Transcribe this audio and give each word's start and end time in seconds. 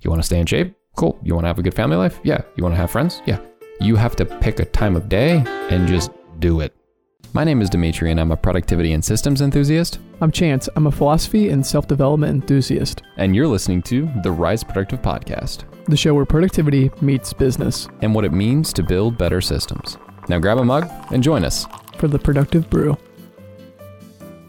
You 0.00 0.10
want 0.10 0.22
to 0.22 0.26
stay 0.26 0.38
in 0.38 0.46
shape? 0.46 0.74
Cool. 0.96 1.18
You 1.22 1.34
want 1.34 1.44
to 1.44 1.48
have 1.48 1.58
a 1.58 1.62
good 1.62 1.74
family 1.74 1.96
life? 1.96 2.20
Yeah. 2.24 2.42
You 2.56 2.64
want 2.64 2.74
to 2.74 2.80
have 2.80 2.90
friends? 2.90 3.22
Yeah. 3.26 3.40
You 3.80 3.96
have 3.96 4.16
to 4.16 4.24
pick 4.24 4.58
a 4.58 4.64
time 4.64 4.96
of 4.96 5.08
day 5.08 5.42
and 5.70 5.86
just 5.86 6.10
do 6.40 6.60
it. 6.60 6.74
My 7.34 7.44
name 7.44 7.60
is 7.60 7.68
Demetri, 7.68 8.10
and 8.10 8.18
I'm 8.18 8.32
a 8.32 8.36
productivity 8.36 8.94
and 8.94 9.04
systems 9.04 9.42
enthusiast. 9.42 9.98
I'm 10.20 10.32
Chance. 10.32 10.68
I'm 10.74 10.86
a 10.86 10.90
philosophy 10.90 11.50
and 11.50 11.64
self 11.64 11.86
development 11.86 12.32
enthusiast. 12.42 13.02
And 13.18 13.36
you're 13.36 13.46
listening 13.46 13.82
to 13.82 14.10
the 14.22 14.32
Rise 14.32 14.64
Productive 14.64 15.02
Podcast, 15.02 15.64
the 15.84 15.96
show 15.96 16.14
where 16.14 16.24
productivity 16.24 16.90
meets 17.02 17.32
business 17.32 17.88
and 18.00 18.14
what 18.14 18.24
it 18.24 18.32
means 18.32 18.72
to 18.72 18.82
build 18.82 19.18
better 19.18 19.40
systems. 19.40 19.98
Now 20.28 20.38
grab 20.38 20.58
a 20.58 20.64
mug 20.64 20.90
and 21.12 21.22
join 21.22 21.44
us 21.44 21.66
for 21.98 22.08
the 22.08 22.18
Productive 22.18 22.68
Brew. 22.70 22.96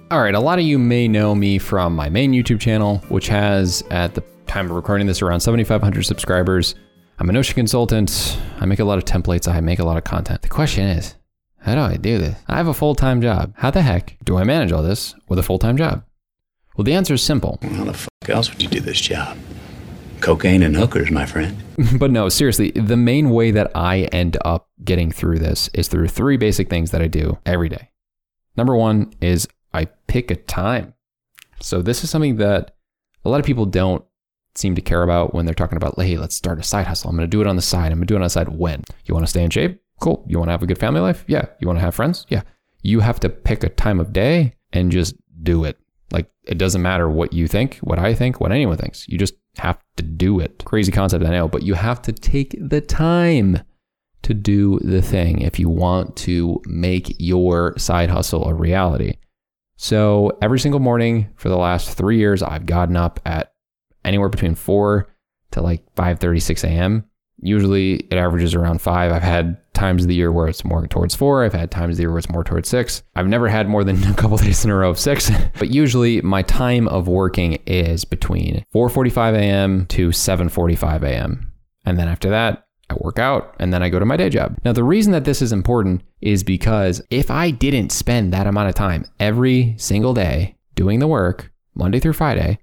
All 0.09 0.21
right, 0.21 0.33
a 0.33 0.39
lot 0.39 0.57
of 0.57 0.65
you 0.65 0.79
may 0.79 1.07
know 1.07 1.35
me 1.35 1.59
from 1.59 1.95
my 1.95 2.09
main 2.09 2.31
YouTube 2.31 2.59
channel, 2.59 2.97
which 3.09 3.27
has, 3.27 3.83
at 3.91 4.15
the 4.15 4.21
time 4.49 4.65
of 4.65 4.71
recording 4.71 5.05
this, 5.05 5.21
around 5.21 5.39
7,500 5.41 6.03
subscribers. 6.03 6.73
I'm 7.19 7.29
a 7.29 7.33
Notion 7.33 7.53
consultant. 7.53 8.37
I 8.59 8.65
make 8.65 8.79
a 8.79 8.83
lot 8.83 8.97
of 8.97 9.05
templates. 9.05 9.47
I 9.47 9.61
make 9.61 9.79
a 9.79 9.85
lot 9.85 9.97
of 9.97 10.03
content. 10.03 10.41
The 10.41 10.47
question 10.47 10.85
is, 10.85 11.15
how 11.59 11.75
do 11.75 11.81
I 11.81 11.97
do 11.97 12.17
this? 12.17 12.35
I 12.47 12.57
have 12.57 12.67
a 12.67 12.73
full 12.73 12.95
time 12.95 13.21
job. 13.21 13.53
How 13.57 13.69
the 13.69 13.83
heck 13.83 14.17
do 14.23 14.37
I 14.37 14.43
manage 14.43 14.71
all 14.71 14.81
this 14.81 15.13
with 15.27 15.37
a 15.37 15.43
full 15.43 15.59
time 15.59 15.77
job? 15.77 16.03
Well, 16.75 16.83
the 16.83 16.93
answer 16.93 17.13
is 17.13 17.21
simple. 17.21 17.59
How 17.61 17.83
the 17.83 17.93
fuck 17.93 18.29
else 18.29 18.49
would 18.49 18.61
you 18.61 18.69
do 18.69 18.79
this 18.79 18.99
job? 18.99 19.37
Cocaine 20.21 20.63
and 20.63 20.75
hookers, 20.75 21.11
my 21.11 21.25
friend. 21.25 21.61
but 21.99 22.09
no, 22.09 22.27
seriously, 22.27 22.71
the 22.71 22.97
main 22.97 23.29
way 23.29 23.51
that 23.51 23.71
I 23.75 24.03
end 24.11 24.37
up 24.43 24.67
getting 24.83 25.11
through 25.11 25.39
this 25.39 25.69
is 25.73 25.87
through 25.87 26.07
three 26.07 26.37
basic 26.37 26.69
things 26.69 26.91
that 26.91 27.01
I 27.01 27.07
do 27.07 27.37
every 27.45 27.69
day. 27.69 27.91
Number 28.57 28.75
one 28.75 29.13
is 29.21 29.47
I 29.73 29.85
pick 30.07 30.31
a 30.31 30.35
time. 30.35 30.95
So 31.61 31.81
this 31.81 32.03
is 32.03 32.09
something 32.09 32.37
that 32.37 32.75
a 33.23 33.29
lot 33.29 33.39
of 33.39 33.45
people 33.45 33.65
don't 33.65 34.03
seem 34.59 34.75
to 34.75 34.81
care 34.81 35.03
about 35.03 35.33
when 35.33 35.45
they're 35.45 35.55
talking 35.55 35.77
about, 35.77 35.99
hey, 35.99 36.17
let's 36.17 36.35
start 36.35 36.59
a 36.59 36.63
side 36.63 36.87
hustle. 36.87 37.09
I'm 37.09 37.15
going 37.15 37.29
to 37.29 37.35
do 37.35 37.41
it 37.41 37.47
on 37.47 37.55
the 37.55 37.61
side. 37.61 37.91
I'm 37.91 37.99
going 37.99 38.07
to 38.07 38.13
do 38.13 38.15
it 38.15 38.19
on 38.19 38.23
the 38.23 38.29
side 38.29 38.49
when? 38.49 38.83
You 39.05 39.13
want 39.13 39.25
to 39.25 39.29
stay 39.29 39.43
in 39.43 39.49
shape? 39.49 39.81
Cool. 39.99 40.23
You 40.27 40.37
want 40.37 40.49
to 40.49 40.51
have 40.51 40.63
a 40.63 40.67
good 40.67 40.77
family 40.77 41.01
life? 41.01 41.25
Yeah. 41.27 41.45
You 41.59 41.67
want 41.67 41.77
to 41.77 41.85
have 41.85 41.95
friends? 41.95 42.25
Yeah. 42.29 42.41
You 42.81 42.99
have 43.01 43.19
to 43.21 43.29
pick 43.29 43.63
a 43.63 43.69
time 43.69 43.99
of 43.99 44.13
day 44.13 44.53
and 44.71 44.91
just 44.91 45.15
do 45.43 45.63
it. 45.65 45.77
Like 46.11 46.29
it 46.45 46.57
doesn't 46.57 46.81
matter 46.81 47.09
what 47.09 47.33
you 47.33 47.47
think, 47.47 47.77
what 47.77 47.99
I 47.99 48.13
think, 48.13 48.39
what 48.39 48.51
anyone 48.51 48.77
thinks. 48.77 49.07
You 49.07 49.17
just 49.17 49.35
have 49.57 49.79
to 49.97 50.03
do 50.03 50.39
it. 50.39 50.63
Crazy 50.65 50.91
concept, 50.91 51.25
I 51.25 51.29
know, 51.29 51.47
but 51.47 51.63
you 51.63 51.73
have 51.73 52.01
to 52.03 52.13
take 52.13 52.55
the 52.59 52.81
time 52.81 53.59
to 54.21 54.33
do 54.33 54.79
the 54.79 55.01
thing 55.01 55.41
if 55.41 55.59
you 55.59 55.69
want 55.69 56.15
to 56.17 56.61
make 56.65 57.15
your 57.19 57.77
side 57.77 58.09
hustle 58.09 58.47
a 58.47 58.53
reality. 58.53 59.13
So 59.77 60.37
every 60.41 60.59
single 60.59 60.81
morning 60.81 61.29
for 61.35 61.47
the 61.49 61.57
last 61.57 61.97
three 61.97 62.17
years, 62.17 62.43
I've 62.43 62.65
gotten 62.65 62.97
up 62.97 63.19
at 63.25 63.53
anywhere 64.05 64.29
between 64.29 64.55
4 64.55 65.07
to 65.51 65.61
like 65.61 65.83
5.36 65.95 66.63
a.m. 66.63 67.05
Usually 67.41 67.95
it 67.95 68.15
averages 68.15 68.53
around 68.53 68.81
5. 68.81 69.11
I've 69.11 69.21
had 69.21 69.57
times 69.73 70.03
of 70.03 70.09
the 70.09 70.15
year 70.15 70.31
where 70.31 70.47
it's 70.47 70.65
more 70.65 70.85
towards 70.87 71.15
4. 71.15 71.45
I've 71.45 71.53
had 71.53 71.71
times 71.71 71.93
of 71.93 71.97
the 71.97 72.03
year 72.03 72.09
where 72.09 72.19
it's 72.19 72.29
more 72.29 72.43
towards 72.43 72.67
6. 72.69 73.01
I've 73.15 73.27
never 73.27 73.47
had 73.47 73.69
more 73.69 73.83
than 73.83 74.03
a 74.09 74.13
couple 74.13 74.37
days 74.37 74.65
in 74.65 74.71
a 74.71 74.75
row 74.75 74.89
of 74.89 74.99
6. 74.99 75.31
but 75.59 75.69
usually 75.69 76.21
my 76.21 76.41
time 76.41 76.87
of 76.89 77.07
working 77.07 77.53
is 77.65 78.03
between 78.05 78.65
4.45 78.73 79.35
a.m. 79.35 79.85
to 79.87 80.09
7.45 80.09 81.03
a.m. 81.03 81.51
And 81.85 81.97
then 81.97 82.07
after 82.07 82.29
that, 82.29 82.65
I 82.89 82.95
work 82.99 83.19
out, 83.19 83.55
and 83.59 83.71
then 83.71 83.83
I 83.83 83.89
go 83.89 83.99
to 83.99 84.05
my 84.05 84.17
day 84.17 84.29
job. 84.29 84.57
Now, 84.65 84.73
the 84.73 84.83
reason 84.83 85.13
that 85.13 85.23
this 85.23 85.43
is 85.43 85.51
important 85.51 86.01
is 86.21 86.43
because 86.43 87.01
if 87.11 87.29
I 87.29 87.51
didn't 87.51 87.91
spend 87.91 88.33
that 88.33 88.47
amount 88.47 88.69
of 88.69 88.75
time 88.75 89.05
every 89.19 89.75
single 89.77 90.13
day 90.13 90.55
doing 90.75 90.99
the 90.99 91.07
work, 91.07 91.51
Monday 91.75 91.99
through 91.99 92.13
Friday, 92.13 92.59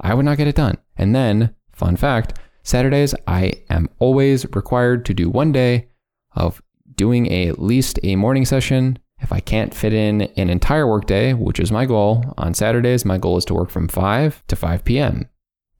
I 0.00 0.14
would 0.14 0.24
not 0.24 0.38
get 0.38 0.48
it 0.48 0.56
done. 0.56 0.78
And 0.96 1.14
then, 1.14 1.54
fun 1.72 1.96
fact, 1.96 2.38
Saturdays, 2.62 3.14
I 3.26 3.52
am 3.70 3.88
always 3.98 4.46
required 4.54 5.04
to 5.06 5.14
do 5.14 5.30
one 5.30 5.52
day 5.52 5.88
of 6.34 6.60
doing 6.94 7.30
a, 7.30 7.48
at 7.48 7.60
least 7.60 7.98
a 8.02 8.16
morning 8.16 8.44
session. 8.44 8.98
If 9.20 9.32
I 9.32 9.40
can't 9.40 9.74
fit 9.74 9.92
in 9.92 10.22
an 10.22 10.50
entire 10.50 10.86
workday, 10.86 11.32
which 11.32 11.60
is 11.60 11.72
my 11.72 11.86
goal, 11.86 12.34
on 12.36 12.54
Saturdays, 12.54 13.04
my 13.04 13.18
goal 13.18 13.38
is 13.38 13.44
to 13.46 13.54
work 13.54 13.70
from 13.70 13.88
5 13.88 14.42
to 14.48 14.56
5 14.56 14.84
p.m. 14.84 15.28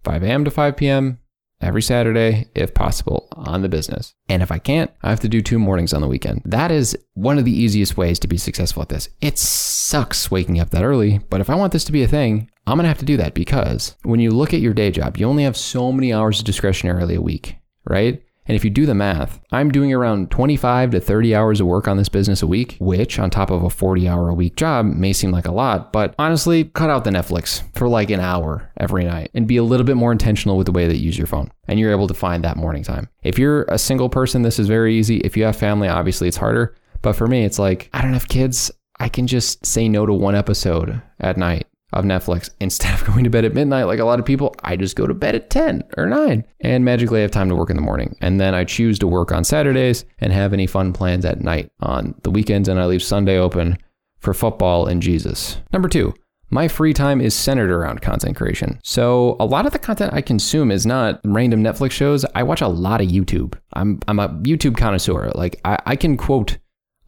5 0.05 0.23
a.m. 0.23 0.45
to 0.45 0.51
5 0.51 0.77
p.m 0.77 1.19
every 1.61 1.83
Saturday, 1.83 2.49
if 2.55 2.75
possible, 2.75 3.29
on 3.33 3.63
the 3.63 3.69
business. 3.69 4.15
And 4.29 4.43
if 4.43 4.53
I 4.53 4.59
can't, 4.59 4.91
I 5.03 5.11
have 5.11 5.21
to 5.21 5.29
do 5.29 5.41
two 5.41 5.59
mornings 5.59 5.93
on 5.93 6.01
the 6.01 6.09
weekend. 6.09 6.43
That 6.45 6.71
is 6.71 6.97
one 7.15 7.39
of 7.39 7.45
the 7.45 7.57
easiest 7.57 7.97
ways 7.97 8.19
to 8.21 8.29
be 8.29 8.37
successful 8.37 8.83
at 8.83 8.89
this. 8.89 9.09
It 9.21 9.39
sucks 9.39 10.31
waking 10.31 10.61
up 10.61 10.71
that 10.71 10.85
early, 10.85 11.19
but 11.31 11.41
if 11.41 11.51
I 11.51 11.55
want 11.55 11.73
this 11.73 11.85
to 11.85 11.93
be 11.93 12.03
a 12.03 12.09
thing, 12.09 12.51
I'm 12.67 12.77
gonna 12.77 12.89
have 12.89 12.99
to 12.99 13.05
do 13.05 13.17
that 13.19 13.35
because 13.35 13.95
when 14.03 14.19
you 14.19 14.31
look 14.31 14.53
at 14.53 14.61
your 14.61 14.75
day 14.75 14.91
job, 14.91 15.17
you 15.17 15.27
only 15.27 15.45
have 15.45 15.57
so 15.57 15.93
many 15.93 16.13
hours 16.13 16.41
of 16.41 16.47
discretionary 16.47 17.15
a 17.15 17.21
week, 17.21 17.57
right? 17.85 18.23
And 18.49 18.55
if 18.55 18.65
you 18.65 18.71
do 18.71 18.87
the 18.87 18.95
math, 18.95 19.41
I'm 19.51 19.73
doing 19.73 19.93
around 19.93 20.31
25 20.31 20.93
to 20.93 21.01
30 21.01 21.35
hours 21.35 21.61
of 21.61 21.67
work 21.67 21.89
on 21.89 21.97
this 21.97 22.09
business 22.09 22.43
a 22.43 22.47
week, 22.47 22.77
which 22.81 23.19
on 23.19 23.31
top 23.31 23.51
of 23.51 23.63
a 23.63 23.71
40 23.71 24.09
hour 24.09 24.29
a 24.29 24.35
week 24.35 24.57
job 24.57 24.87
may 24.87 25.13
seem 25.13 25.31
like 25.31 25.47
a 25.47 25.53
lot, 25.53 25.93
but 25.93 26.15
honestly, 26.19 26.65
cut 26.65 26.91
out 26.91 27.05
the 27.05 27.11
Netflix 27.11 27.63
for 27.77 27.89
like 27.89 28.11
an 28.11 28.21
hour 28.21 28.71
every 28.77 29.05
night 29.05 29.31
and 29.35 29.49
be 29.49 29.57
a 29.57 29.65
little 29.65 29.87
bit 29.87 29.97
more 29.97 30.13
intentional 30.13 30.57
with 30.57 30.67
the 30.67 30.73
way 30.73 30.87
that 30.87 30.97
you 30.97 31.07
use 31.07 31.19
your 31.19 31.27
phone. 31.27 31.51
And 31.69 31.79
you're 31.81 31.91
able 31.91 32.09
to 32.09 32.15
find 32.15 32.45
that 32.45 32.57
morning 32.57 32.83
time. 32.83 33.09
If 33.23 33.39
you're 33.39 33.63
a 33.65 33.79
single 33.79 34.09
person, 34.09 34.43
this 34.43 34.59
is 34.59 34.69
very 34.69 34.97
easy. 34.97 35.19
If 35.19 35.37
you 35.37 35.45
have 35.45 35.57
family, 35.57 35.89
obviously 35.89 36.29
it's 36.29 36.37
harder. 36.37 36.75
But 37.03 37.15
for 37.15 37.27
me, 37.27 37.45
it's 37.45 37.59
like, 37.59 37.91
I 37.93 38.03
don't 38.03 38.13
have 38.13 38.29
kids. 38.29 38.71
I 38.99 39.09
can 39.09 39.27
just 39.27 39.65
say 39.67 39.89
no 39.89 40.07
to 40.07 40.13
one 40.13 40.35
episode 40.35 41.03
at 41.21 41.37
night 41.37 41.67
of 41.93 42.05
Netflix. 42.05 42.51
Instead 42.61 42.95
of 42.95 43.07
going 43.07 43.25
to 43.25 43.31
bed 43.31 43.45
at 43.45 43.55
midnight, 43.55 43.85
like 43.85 43.99
a 43.99 44.05
lot 44.05 44.19
of 44.19 44.25
people, 44.25 44.55
I 44.63 44.77
just 44.77 44.97
go 44.97 45.07
to 45.07 45.15
bed 45.15 45.35
at 45.35 45.51
10 45.51 45.85
or 45.97 46.07
9 46.07 46.45
and 46.61 46.85
magically 46.85 47.21
I 47.21 47.23
have 47.23 47.31
time 47.31 47.49
to 47.49 47.57
work 47.57 47.71
in 47.71 47.77
the 47.77 47.83
morning. 47.83 48.17
And 48.21 48.41
then 48.41 48.55
I 48.55 48.65
choose 48.65 48.99
to 49.01 49.07
work 49.07 49.33
on 49.33 49.45
Saturdays 49.45 50.05
and 50.19 50.33
have 50.33 50.53
any 50.53 50.67
fun 50.67 50.93
plans 50.93 51.25
at 51.25 51.41
night 51.41 51.69
on 51.81 52.15
the 52.23 52.31
weekends. 52.31 52.69
And 52.69 52.81
I 52.81 52.87
leave 52.87 53.03
Sunday 53.03 53.39
open 53.39 53.79
for 54.19 54.35
football 54.35 54.87
and 54.87 55.03
Jesus. 55.03 55.59
Number 55.73 55.89
two, 55.89 56.15
my 56.51 56.69
free 56.69 56.93
time 56.93 57.21
is 57.21 57.35
centered 57.35 57.71
around 57.71 58.03
content 58.03 58.37
creation. 58.37 58.79
So 58.83 59.37
a 59.41 59.45
lot 59.45 59.67
of 59.67 59.73
the 59.73 59.79
content 59.79 60.15
I 60.15 60.21
consume 60.21 60.71
is 60.71 60.87
not 60.87 61.21
random 61.25 61.63
Netflix 61.63 61.93
shows. 61.93 62.25
I 62.35 62.45
watch 62.45 62.61
a 62.61 62.69
lot 62.69 63.01
of 63.01 63.09
YouTube. 63.09 63.59
I'm, 63.73 64.01
I'm 64.07 64.21
a 64.21 64.29
YouTube 64.29 64.77
connoisseur. 64.77 65.33
Like 65.35 65.61
I, 65.65 65.79
I 65.87 65.97
can 65.97 66.17
quote 66.17 66.59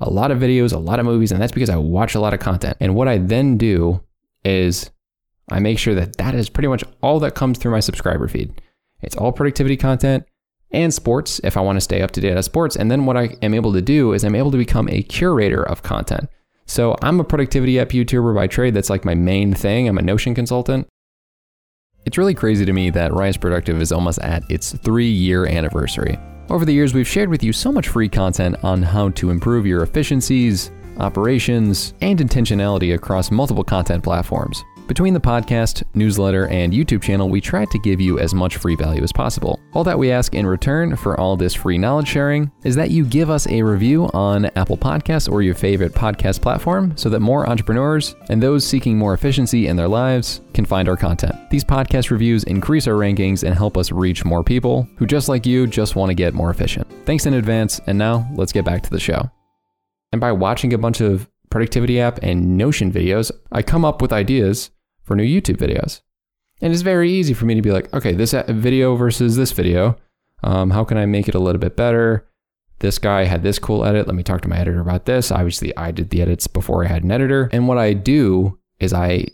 a 0.01 0.11
lot 0.11 0.31
of 0.31 0.39
videos, 0.39 0.73
a 0.73 0.79
lot 0.79 0.99
of 0.99 1.07
movies, 1.07 1.33
and 1.33 1.41
that's 1.41 1.53
because 1.53 1.71
I 1.71 1.77
watch 1.77 2.15
a 2.15 2.21
lot 2.21 2.35
of 2.35 2.41
content. 2.41 2.77
And 2.81 2.95
what 2.95 3.09
I 3.09 3.19
then 3.19 3.59
do 3.59 4.01
is 4.49 4.91
I 5.51 5.61
make 5.61 5.79
sure 5.79 5.95
that 5.95 6.17
that 6.17 6.35
is 6.35 6.49
pretty 6.49 6.69
much 6.69 6.85
all 7.03 7.21
that 7.21 7.35
comes 7.35 7.59
through 7.59 7.73
my 7.73 7.81
subscriber 7.81 8.29
feed. 8.29 8.61
It's 9.01 9.17
all 9.17 9.33
productivity 9.33 9.77
content 9.77 10.25
and 10.71 10.93
sports 10.93 11.41
if 11.45 11.57
I 11.57 11.61
want 11.61 11.77
to 11.77 11.81
stay 11.81 12.03
up 12.03 12.11
to 12.13 12.21
date 12.21 12.37
on 12.37 12.43
sports. 12.43 12.77
And 12.77 12.91
then 12.91 13.07
what 13.07 13.17
I 13.17 13.37
am 13.43 13.55
able 13.55 13.73
to 13.73 13.81
do 13.81 14.13
is 14.13 14.25
I'm 14.25 14.35
able 14.35 14.51
to 14.51 14.59
become 14.59 14.89
a 14.89 15.03
curator 15.03 15.63
of 15.63 15.83
content. 15.83 16.29
So 16.67 16.97
I'm 17.01 17.19
a 17.19 17.25
productivity 17.25 17.81
app 17.81 17.89
YouTuber 17.89 18.35
by 18.35 18.47
trade. 18.47 18.75
That's 18.75 18.91
like 18.91 19.05
my 19.05 19.15
main 19.15 19.55
thing. 19.55 19.89
I'm 19.89 19.97
a 19.97 20.03
Notion 20.03 20.35
consultant. 20.35 20.87
It's 22.05 22.19
really 22.19 22.35
crazy 22.35 22.65
to 22.65 22.73
me 22.73 22.91
that 22.91 23.13
Rise 23.15 23.37
Productive 23.37 23.81
is 23.81 23.93
almost 23.93 24.19
at 24.21 24.43
its 24.51 24.73
three 24.73 25.11
year 25.11 25.47
anniversary. 25.47 26.19
Over 26.51 26.65
the 26.65 26.73
years, 26.73 26.95
we've 26.95 27.09
shared 27.09 27.29
with 27.29 27.43
you 27.43 27.53
so 27.53 27.71
much 27.71 27.89
free 27.89 28.09
content 28.09 28.57
on 28.63 28.83
how 28.83 29.11
to 29.11 29.31
improve 29.31 29.67
your 29.67 29.83
efficiencies, 29.83 30.71
operations, 31.01 31.95
and 32.01 32.19
intentionality 32.19 32.95
across 32.95 33.31
multiple 33.31 33.65
content 33.65 34.03
platforms. 34.05 34.65
Between 34.89 35.13
the 35.13 35.21
podcast, 35.21 35.83
newsletter, 35.93 36.49
and 36.49 36.73
YouTube 36.73 37.03
channel, 37.03 37.29
we 37.29 37.43
try 37.43 37.67
to 37.67 37.79
give 37.81 38.01
you 38.01 38.19
as 38.19 38.33
much 38.33 38.57
free 38.57 38.75
value 38.75 39.03
as 39.03 39.13
possible. 39.13 39.61
All 39.75 39.85
that 39.85 39.99
we 39.99 40.11
ask 40.11 40.35
in 40.35 40.47
return 40.47 40.97
for 40.97 41.21
all 41.21 41.37
this 41.37 41.53
free 41.53 41.77
knowledge 41.77 42.09
sharing 42.09 42.51
is 42.65 42.75
that 42.77 42.91
you 42.91 43.05
give 43.05 43.29
us 43.29 43.47
a 43.49 43.63
review 43.63 44.07
on 44.15 44.47
Apple 44.57 44.79
Podcasts 44.79 45.31
or 45.31 45.43
your 45.43 45.55
favorite 45.55 45.93
podcast 45.93 46.41
platform 46.41 46.97
so 46.97 47.11
that 47.11 47.21
more 47.21 47.47
entrepreneurs 47.47 48.17
and 48.31 48.43
those 48.43 48.67
seeking 48.67 48.97
more 48.97 49.13
efficiency 49.13 49.67
in 49.67 49.77
their 49.77 49.89
lives 49.89 50.41
can 50.55 50.65
find 50.65 50.89
our 50.89 50.97
content. 50.97 51.37
These 51.51 51.65
podcast 51.65 52.11
reviews 52.11 52.45
increase 52.45 52.89
our 52.89 52.95
rankings 52.95 53.45
and 53.45 53.55
help 53.55 53.77
us 53.77 53.93
reach 53.93 54.25
more 54.25 54.43
people 54.43 54.89
who, 54.97 55.05
just 55.05 55.29
like 55.29 55.45
you, 55.45 55.67
just 55.67 55.97
want 55.97 56.09
to 56.09 56.15
get 56.15 56.33
more 56.33 56.51
efficient. 56.51 56.91
Thanks 57.05 57.27
in 57.27 57.35
advance, 57.35 57.79
and 57.87 57.99
now 57.99 58.27
let's 58.37 58.53
get 58.53 58.65
back 58.65 58.83
to 58.85 58.91
the 58.91 58.99
show. 58.99 59.31
And 60.13 60.21
by 60.21 60.33
watching 60.33 60.73
a 60.73 60.79
bunch 60.79 61.01
of 61.01 61.29
productivity 61.51 62.01
app 62.01 62.19
and 62.23 62.57
Notion 62.57 62.93
videos, 62.93 63.31
I 63.53 63.63
come 63.63 63.85
up 63.85 64.01
with 64.03 64.13
ideas 64.13 64.71
for 65.03 65.17
new 65.17 65.25
YouTube 65.25 65.57
videos. 65.57 66.01
And 66.61 66.73
it's 66.73 66.83
very 66.83 67.11
easy 67.11 67.35
for 67.35 67.45
me 67.45 67.55
to 67.55 67.63
be 67.63 67.71
like, 67.71 67.93
okay, 67.95 68.13
this 68.13 68.35
video 68.49 68.97
versus 68.97 69.37
this 69.37 69.53
video. 69.53 69.97
Um, 70.43 70.71
how 70.71 70.85
can 70.85 70.99
I 70.99 71.07
make 71.07 71.29
it 71.29 71.35
a 71.35 71.41
little 71.41 71.61
bit 71.61 71.77
better? 71.77 72.27
This 72.81 72.99
guy 72.99 73.25
had 73.25 73.43
this 73.43 73.59
cool 73.59 73.85
edit. 73.85 74.07
Let 74.07 74.17
me 74.17 74.23
talk 74.23 74.41
to 74.43 74.49
my 74.49 74.59
editor 74.59 74.81
about 74.81 75.05
this. 75.05 75.31
Obviously, 75.31 75.77
I 75.77 75.91
did 75.91 76.11
the 76.11 76.23
edits 76.23 76.47
before 76.47 76.85
I 76.85 76.89
had 76.89 77.05
an 77.05 77.11
editor. 77.11 77.49
And 77.53 77.69
what 77.69 77.79
I 77.79 77.93
do 77.93 78.59
is 78.79 78.93
I 78.93 79.27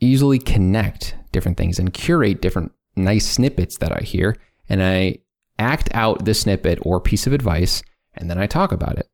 easily 0.00 0.38
connect 0.38 1.14
different 1.32 1.56
things 1.56 1.78
and 1.78 1.92
curate 1.92 2.42
different 2.42 2.72
nice 2.96 3.28
snippets 3.28 3.78
that 3.78 3.92
I 3.92 4.02
hear. 4.02 4.36
And 4.68 4.82
I 4.82 5.18
act 5.58 5.88
out 5.92 6.24
the 6.24 6.34
snippet 6.34 6.78
or 6.82 7.00
piece 7.00 7.26
of 7.26 7.32
advice, 7.32 7.82
and 8.14 8.30
then 8.30 8.38
I 8.38 8.46
talk 8.46 8.72
about 8.72 8.98
it. 8.98 9.08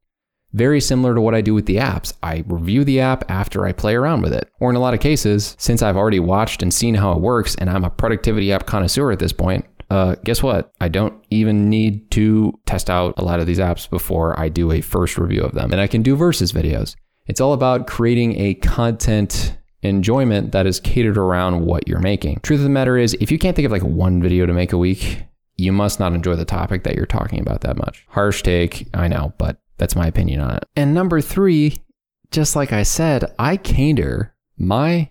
Very 0.56 0.80
similar 0.80 1.14
to 1.14 1.20
what 1.20 1.34
I 1.34 1.42
do 1.42 1.54
with 1.54 1.66
the 1.66 1.76
apps. 1.76 2.14
I 2.22 2.42
review 2.46 2.82
the 2.82 3.00
app 3.00 3.30
after 3.30 3.66
I 3.66 3.72
play 3.72 3.94
around 3.94 4.22
with 4.22 4.32
it. 4.32 4.50
Or 4.58 4.70
in 4.70 4.76
a 4.76 4.80
lot 4.80 4.94
of 4.94 5.00
cases, 5.00 5.54
since 5.58 5.82
I've 5.82 5.98
already 5.98 6.18
watched 6.18 6.62
and 6.62 6.72
seen 6.72 6.94
how 6.94 7.12
it 7.12 7.20
works 7.20 7.54
and 7.56 7.68
I'm 7.68 7.84
a 7.84 7.90
productivity 7.90 8.50
app 8.52 8.66
connoisseur 8.66 9.12
at 9.12 9.18
this 9.18 9.32
point, 9.32 9.66
Uh, 9.88 10.16
guess 10.24 10.42
what? 10.42 10.72
I 10.80 10.88
don't 10.88 11.14
even 11.30 11.70
need 11.70 12.10
to 12.10 12.58
test 12.66 12.90
out 12.90 13.14
a 13.18 13.22
lot 13.22 13.38
of 13.38 13.46
these 13.46 13.60
apps 13.60 13.88
before 13.88 14.38
I 14.38 14.48
do 14.48 14.72
a 14.72 14.80
first 14.80 15.16
review 15.16 15.42
of 15.42 15.52
them. 15.52 15.70
And 15.70 15.80
I 15.80 15.86
can 15.86 16.02
do 16.02 16.16
versus 16.16 16.52
videos. 16.52 16.96
It's 17.26 17.40
all 17.40 17.52
about 17.52 17.86
creating 17.86 18.36
a 18.40 18.54
content 18.54 19.56
enjoyment 19.82 20.50
that 20.50 20.66
is 20.66 20.80
catered 20.80 21.16
around 21.16 21.66
what 21.66 21.86
you're 21.86 22.00
making. 22.00 22.40
Truth 22.42 22.60
of 22.60 22.64
the 22.64 22.70
matter 22.70 22.96
is, 22.98 23.14
if 23.20 23.30
you 23.30 23.38
can't 23.38 23.54
think 23.54 23.66
of 23.66 23.70
like 23.70 23.84
one 23.84 24.20
video 24.20 24.44
to 24.46 24.52
make 24.52 24.72
a 24.72 24.78
week, 24.78 25.22
you 25.54 25.70
must 25.70 26.00
not 26.00 26.14
enjoy 26.14 26.34
the 26.34 26.44
topic 26.44 26.82
that 26.82 26.96
you're 26.96 27.06
talking 27.06 27.38
about 27.38 27.60
that 27.60 27.76
much. 27.76 28.04
Harsh 28.08 28.42
take, 28.42 28.88
I 28.92 29.06
know, 29.06 29.34
but 29.38 29.58
that's 29.78 29.96
my 29.96 30.06
opinion 30.06 30.40
on 30.40 30.56
it. 30.56 30.64
And 30.76 30.94
number 30.94 31.20
three, 31.20 31.78
just 32.30 32.56
like 32.56 32.72
I 32.72 32.82
said, 32.82 33.34
I 33.38 33.56
cater 33.56 34.34
my 34.58 35.10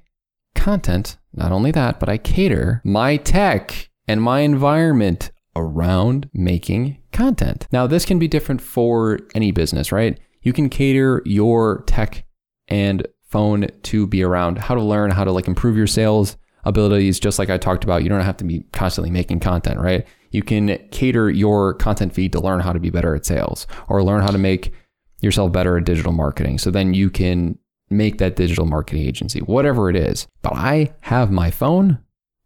content, 0.55 1.17
not 1.33 1.51
only 1.51 1.71
that, 1.71 1.99
but 1.99 2.09
I 2.09 2.17
cater 2.17 2.81
my 2.83 3.17
tech 3.17 3.89
and 4.07 4.21
my 4.21 4.41
environment 4.41 5.31
around 5.55 6.29
making 6.33 6.97
content. 7.11 7.67
Now, 7.71 7.87
this 7.87 8.05
can 8.05 8.19
be 8.19 8.27
different 8.27 8.61
for 8.61 9.19
any 9.33 9.51
business, 9.51 9.91
right? 9.91 10.19
You 10.41 10.53
can 10.53 10.69
cater 10.69 11.21
your 11.25 11.83
tech 11.87 12.25
and 12.67 13.07
phone 13.23 13.67
to 13.83 14.07
be 14.07 14.23
around 14.23 14.57
how 14.57 14.75
to 14.75 14.81
learn 14.81 15.11
how 15.11 15.23
to 15.23 15.31
like 15.31 15.47
improve 15.47 15.77
your 15.77 15.87
sales 15.87 16.37
abilities 16.63 17.19
just 17.19 17.39
like 17.39 17.49
I 17.49 17.57
talked 17.57 17.83
about. 17.83 18.03
You 18.03 18.09
don't 18.09 18.21
have 18.21 18.37
to 18.37 18.43
be 18.43 18.65
constantly 18.71 19.11
making 19.11 19.39
content, 19.39 19.79
right? 19.79 20.05
You 20.35 20.43
can 20.43 20.77
cater 20.91 21.29
your 21.29 21.75
content 21.75 22.13
feed 22.13 22.33
to 22.33 22.41
learn 22.41 22.59
how 22.59 22.73
to 22.73 22.79
be 22.79 22.89
better 22.89 23.15
at 23.15 23.25
sales 23.25 23.67
or 23.87 24.03
learn 24.03 24.21
how 24.21 24.31
to 24.31 24.37
make 24.37 24.73
yourself 25.21 25.53
better 25.53 25.77
at 25.77 25.85
digital 25.85 26.11
marketing. 26.11 26.57
So 26.57 26.71
then 26.71 26.93
you 26.93 27.09
can 27.09 27.57
make 27.89 28.17
that 28.17 28.35
digital 28.35 28.65
marketing 28.65 29.03
agency, 29.07 29.39
whatever 29.39 29.89
it 29.89 29.95
is. 29.95 30.27
But 30.41 30.53
I 30.53 30.93
have 31.01 31.31
my 31.31 31.51
phone 31.51 31.99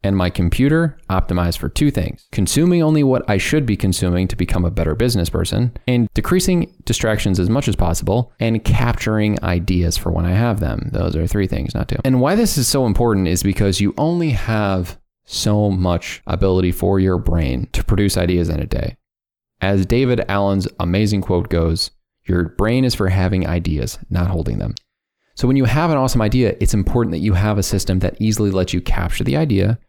and 0.04 0.16
my 0.16 0.30
computer 0.30 0.98
optimized 1.10 1.58
for 1.58 1.68
two 1.68 1.90
things 1.90 2.28
consuming 2.32 2.84
only 2.84 3.04
what 3.04 3.28
I 3.28 3.38
should 3.38 3.66
be 3.66 3.76
consuming 3.76 4.28
to 4.28 4.36
become 4.36 4.66
a 4.66 4.72
better 4.72 4.94
business 4.96 5.30
person, 5.30 5.76
and 5.88 6.08
decreasing 6.14 6.72
distractions 6.86 7.40
as 7.40 7.50
much 7.50 7.68
as 7.68 7.76
possible, 7.76 8.32
and 8.40 8.64
capturing 8.64 9.44
ideas 9.44 9.98
for 9.98 10.12
when 10.12 10.26
I 10.26 10.34
have 10.34 10.60
them. 10.60 10.90
Those 10.94 11.16
are 11.16 11.26
three 11.26 11.48
things, 11.48 11.74
not 11.74 11.90
two. 11.90 11.98
And 12.06 12.22
why 12.22 12.36
this 12.36 12.56
is 12.56 12.68
so 12.68 12.86
important 12.86 13.28
is 13.28 13.42
because 13.42 13.82
you 13.82 13.96
only 13.98 14.30
have 14.30 14.99
so 15.30 15.70
much 15.70 16.22
ability 16.26 16.72
for 16.72 17.00
your 17.00 17.18
brain 17.18 17.68
to 17.72 17.84
produce 17.84 18.18
ideas 18.18 18.50
in 18.50 18.60
a 18.60 18.66
day. 18.66 18.98
As 19.62 19.86
David 19.86 20.26
Allen's 20.28 20.68
amazing 20.80 21.22
quote 21.22 21.50
goes, 21.50 21.92
your 22.24 22.50
brain 22.50 22.84
is 22.84 22.96
for 22.96 23.10
having 23.10 23.46
ideas, 23.46 24.00
not 24.10 24.28
holding 24.28 24.58
them. 24.58 24.74
So 25.36 25.48
when 25.48 25.58
you 25.58 25.66
have 25.66 25.92
an 25.92 25.98
awesome 25.98 26.22
idea, 26.22 26.56
it's 26.60 26.74
important 26.74 27.12
that 27.12 27.20
you 27.20 27.34
have 27.34 27.58
a 27.58 27.64
system 27.64 28.00
that 28.00 28.20
easily 28.20 28.52
lets 28.52 28.74
you 28.74 28.81
capture 28.81 29.24
the 29.24 29.38
idea 29.38 29.80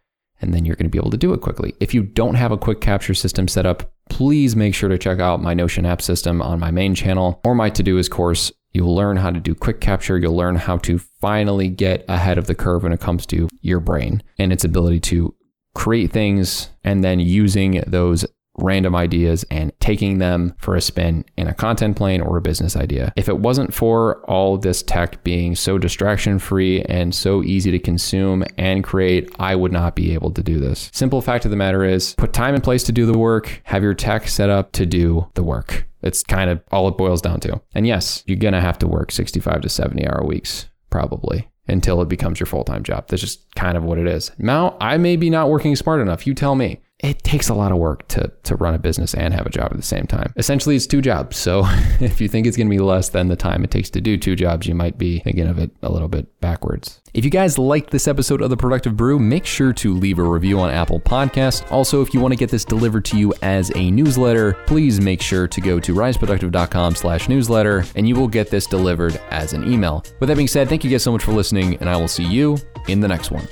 and 0.42 0.54
then 0.54 0.64
you're 0.64 0.76
going 0.76 0.86
to 0.86 0.90
be 0.90 0.98
able 0.98 1.10
to 1.10 1.16
do 1.16 1.32
it 1.32 1.40
quickly. 1.40 1.74
If 1.80 1.94
you 1.94 2.02
don't 2.02 2.34
have 2.34 2.52
a 2.52 2.58
quick 2.58 2.80
capture 2.80 3.14
system 3.14 3.48
set 3.48 3.66
up, 3.66 3.92
please 4.08 4.56
make 4.56 4.74
sure 4.74 4.88
to 4.88 4.98
check 4.98 5.20
out 5.20 5.42
my 5.42 5.54
Notion 5.54 5.86
app 5.86 6.02
system 6.02 6.40
on 6.40 6.60
my 6.60 6.70
main 6.70 6.94
channel 6.94 7.40
or 7.44 7.54
my 7.54 7.70
Todoist 7.70 8.10
course. 8.10 8.52
You'll 8.72 8.94
learn 8.94 9.16
how 9.16 9.30
to 9.30 9.40
do 9.40 9.54
quick 9.54 9.80
capture. 9.80 10.18
You'll 10.18 10.36
learn 10.36 10.56
how 10.56 10.78
to 10.78 10.98
finally 11.20 11.68
get 11.68 12.04
ahead 12.08 12.38
of 12.38 12.46
the 12.46 12.54
curve 12.54 12.82
when 12.82 12.92
it 12.92 13.00
comes 13.00 13.26
to 13.26 13.48
your 13.60 13.80
brain 13.80 14.22
and 14.38 14.52
its 14.52 14.64
ability 14.64 15.00
to 15.00 15.34
create 15.74 16.12
things 16.12 16.70
and 16.84 17.02
then 17.04 17.20
using 17.20 17.82
those 17.86 18.26
random 18.58 18.94
ideas 18.94 19.44
and 19.50 19.72
taking 19.80 20.18
them 20.18 20.54
for 20.58 20.76
a 20.76 20.80
spin 20.80 21.24
in 21.36 21.46
a 21.46 21.54
content 21.54 21.96
plane 21.96 22.20
or 22.20 22.36
a 22.36 22.42
business 22.42 22.76
idea. 22.76 23.12
If 23.16 23.28
it 23.28 23.38
wasn't 23.38 23.72
for 23.72 24.24
all 24.28 24.58
this 24.58 24.82
tech 24.82 25.22
being 25.24 25.54
so 25.54 25.78
distraction 25.78 26.38
free 26.38 26.82
and 26.82 27.14
so 27.14 27.42
easy 27.42 27.70
to 27.70 27.78
consume 27.78 28.44
and 28.58 28.84
create, 28.84 29.30
I 29.38 29.54
would 29.54 29.72
not 29.72 29.96
be 29.96 30.14
able 30.14 30.32
to 30.32 30.42
do 30.42 30.58
this. 30.58 30.90
Simple 30.92 31.22
fact 31.22 31.44
of 31.44 31.50
the 31.50 31.56
matter 31.56 31.84
is 31.84 32.14
put 32.14 32.32
time 32.32 32.54
in 32.54 32.60
place 32.60 32.82
to 32.84 32.92
do 32.92 33.06
the 33.06 33.18
work, 33.18 33.60
have 33.64 33.82
your 33.82 33.94
tech 33.94 34.28
set 34.28 34.50
up 34.50 34.72
to 34.72 34.86
do 34.86 35.28
the 35.34 35.42
work. 35.42 35.86
It's 36.02 36.22
kind 36.22 36.50
of 36.50 36.62
all 36.70 36.88
it 36.88 36.96
boils 36.96 37.22
down 37.22 37.40
to. 37.40 37.60
And 37.74 37.86
yes, 37.86 38.22
you're 38.26 38.36
going 38.36 38.54
to 38.54 38.60
have 38.60 38.78
to 38.78 38.88
work 38.88 39.12
65 39.12 39.60
to 39.62 39.68
70 39.68 40.06
hour 40.06 40.24
weeks, 40.24 40.66
probably 40.90 41.48
until 41.68 42.02
it 42.02 42.08
becomes 42.08 42.40
your 42.40 42.46
full 42.46 42.64
time 42.64 42.82
job. 42.82 43.08
That's 43.08 43.22
just 43.22 43.54
kind 43.54 43.76
of 43.76 43.84
what 43.84 43.98
it 43.98 44.06
is. 44.06 44.32
Now, 44.38 44.76
I 44.80 44.96
may 44.96 45.16
be 45.16 45.30
not 45.30 45.48
working 45.48 45.76
smart 45.76 46.00
enough. 46.00 46.26
You 46.26 46.34
tell 46.34 46.54
me 46.54 46.80
it 47.02 47.22
takes 47.22 47.48
a 47.48 47.54
lot 47.54 47.72
of 47.72 47.78
work 47.78 48.06
to 48.08 48.30
to 48.44 48.56
run 48.56 48.74
a 48.74 48.78
business 48.78 49.14
and 49.14 49.32
have 49.34 49.46
a 49.46 49.50
job 49.50 49.68
at 49.70 49.76
the 49.76 49.82
same 49.82 50.06
time. 50.06 50.32
Essentially, 50.36 50.76
it's 50.76 50.86
two 50.86 51.00
jobs. 51.00 51.36
So 51.36 51.62
if 52.00 52.20
you 52.20 52.28
think 52.28 52.46
it's 52.46 52.56
going 52.56 52.66
to 52.66 52.70
be 52.70 52.78
less 52.78 53.08
than 53.08 53.28
the 53.28 53.36
time 53.36 53.64
it 53.64 53.70
takes 53.70 53.90
to 53.90 54.00
do 54.00 54.16
two 54.16 54.36
jobs, 54.36 54.66
you 54.66 54.74
might 54.74 54.98
be 54.98 55.20
thinking 55.20 55.46
of 55.46 55.58
it 55.58 55.70
a 55.82 55.90
little 55.90 56.08
bit 56.08 56.40
backwards. 56.40 57.00
If 57.12 57.24
you 57.24 57.30
guys 57.30 57.58
liked 57.58 57.90
this 57.90 58.06
episode 58.06 58.40
of 58.40 58.50
The 58.50 58.56
Productive 58.56 58.96
Brew, 58.96 59.18
make 59.18 59.44
sure 59.44 59.72
to 59.72 59.94
leave 59.94 60.18
a 60.18 60.22
review 60.22 60.60
on 60.60 60.70
Apple 60.70 61.00
Podcast. 61.00 61.70
Also, 61.72 62.02
if 62.02 62.14
you 62.14 62.20
want 62.20 62.32
to 62.32 62.36
get 62.36 62.50
this 62.50 62.64
delivered 62.64 63.04
to 63.06 63.18
you 63.18 63.34
as 63.42 63.72
a 63.74 63.90
newsletter, 63.90 64.52
please 64.66 65.00
make 65.00 65.20
sure 65.20 65.48
to 65.48 65.60
go 65.60 65.80
to 65.80 65.92
riseproductive.com 65.92 66.94
slash 66.94 67.28
newsletter 67.28 67.84
and 67.96 68.08
you 68.08 68.14
will 68.14 68.28
get 68.28 68.48
this 68.48 68.66
delivered 68.66 69.20
as 69.30 69.52
an 69.54 69.70
email. 69.70 70.04
With 70.20 70.28
that 70.28 70.36
being 70.36 70.48
said, 70.48 70.68
thank 70.68 70.84
you 70.84 70.90
guys 70.90 71.02
so 71.02 71.12
much 71.12 71.24
for 71.24 71.32
listening 71.32 71.76
and 71.78 71.88
I 71.88 71.96
will 71.96 72.08
see 72.08 72.24
you 72.24 72.58
in 72.86 73.00
the 73.00 73.08
next 73.08 73.32
one. 73.32 73.48